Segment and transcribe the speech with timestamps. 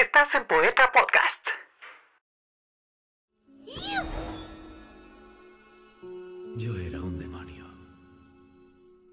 [0.00, 1.46] Estás en Poeta Podcast.
[6.56, 7.66] Yo era un demonio,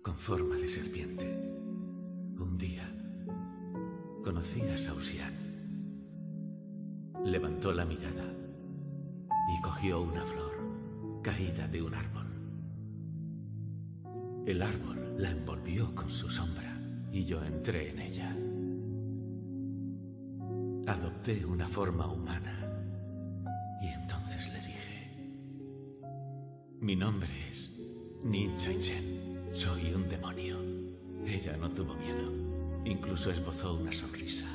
[0.02, 1.26] con forma de serpiente.
[1.26, 2.90] Un día
[4.24, 5.34] conocí a Sausian.
[7.26, 12.28] Levantó la mirada y cogió una flor caída de un árbol.
[14.46, 16.80] El árbol la envolvió con su sombra
[17.12, 18.34] y yo entré en ella.
[20.88, 22.66] Adopté una forma humana
[23.82, 25.22] y entonces le dije,
[26.80, 27.78] mi nombre es
[28.24, 29.50] Nin Chen.
[29.52, 30.58] Soy un demonio.
[31.26, 32.32] Ella no tuvo miedo.
[32.86, 34.46] Incluso esbozó una sonrisa.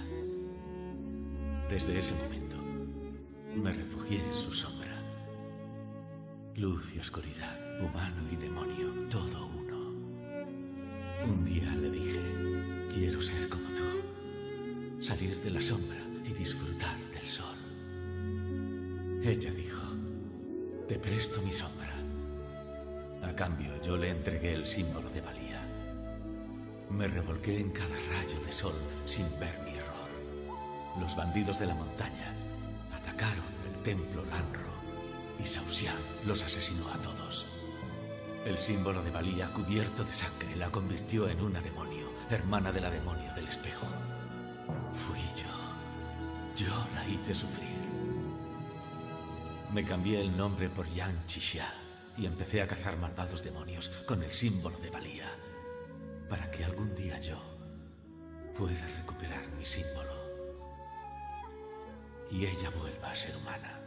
[1.69, 2.57] Desde ese momento
[3.55, 5.03] me refugié en su sombra.
[6.55, 9.91] Luz y oscuridad, humano y demonio, todo uno.
[11.27, 12.21] Un día le dije,
[12.95, 17.57] quiero ser como tú, salir de la sombra y disfrutar del sol.
[19.23, 19.83] Ella dijo,
[20.89, 21.93] te presto mi sombra.
[23.23, 25.61] A cambio, yo le entregué el símbolo de valía.
[26.91, 28.75] Me revolqué en cada rayo de sol
[29.07, 31.01] sin ver mi error.
[31.01, 32.35] Los bandidos de la montaña
[32.93, 34.73] atacaron el templo Lanro
[35.39, 37.47] y Sausian los asesinó a todos.
[38.45, 42.91] El símbolo de valía cubierto de sangre la convirtió en una demonio, hermana de la
[42.91, 43.87] demonio del espejo.
[46.57, 46.87] Yo.
[46.95, 47.69] La hice sufrir.
[49.73, 51.73] Me cambié el nombre por Yang Chisha
[52.17, 55.29] y empecé a cazar malvados demonios con el símbolo de valía
[56.29, 57.37] para que algún día yo
[58.57, 60.13] pueda recuperar mi símbolo
[62.31, 63.82] y ella vuelva a ser humana.